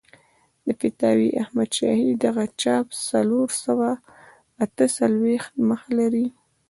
د 0.65 0.67
فتاوی 0.79 1.29
احمدشاهي 1.43 2.11
دغه 2.25 2.43
چاپ 2.61 2.85
څلور 3.09 3.47
سوه 3.63 3.89
اته 4.63 4.85
څلوېښت 4.97 5.51
مخه 5.69 5.89
لري. 5.99 6.27